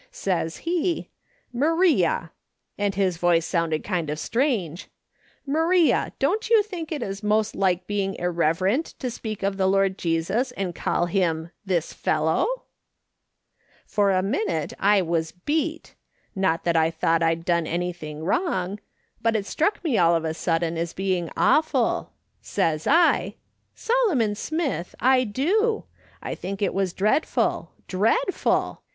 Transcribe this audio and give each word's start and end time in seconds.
Says 0.09 0.57
he: 0.65 1.11
"'Maria'— 1.53 2.31
and 2.79 2.95
his 2.95 3.17
voice 3.17 3.45
sounded 3.45 3.83
kind 3.83 4.09
of 4.09 4.17
strange 4.17 4.87
—'^laria, 5.47 6.11
don't 6.17 6.49
you 6.49 6.63
think 6.63 6.91
it 6.91 7.03
is 7.03 7.21
most 7.21 7.55
like 7.55 7.85
being 7.85 8.15
irreverent 8.15 8.95
to 8.97 9.11
speak 9.11 9.43
of 9.43 9.57
the 9.57 9.67
Lord 9.67 9.99
Jesus 9.99 10.51
and 10.53 10.73
call 10.73 11.05
him" 11.05 11.51
this 11.67 11.93
fellow" 11.93 12.47
V" 12.47 12.61
For 13.93 14.09
a 14.09 14.23
minute 14.23 14.73
I 14.79 15.03
was 15.03 15.33
beat; 15.33 15.93
not 16.35 16.63
that 16.63 16.75
I 16.75 16.89
thought 16.89 17.21
I'd 17.21 17.45
done 17.45 17.67
anything 17.67 18.23
wrong; 18.23 18.79
but 19.21 19.35
it 19.35 19.45
struck 19.45 19.83
me 19.83 19.99
all 19.99 20.15
of 20.15 20.25
a 20.25 20.33
sudden 20.33 20.79
as 20.79 20.93
being 20.93 21.29
awful. 21.37 22.11
Says 22.41 22.87
I:"' 22.87 23.35
Solomon 23.75 24.33
Smith, 24.33 24.95
I 24.99 25.25
do. 25.25 25.83
I 26.23 26.33
think 26.33 26.63
it 26.63 26.73
was 26.73 26.91
dread 26.91 27.23
ful! 27.27 27.73
dreadful 27.87 28.81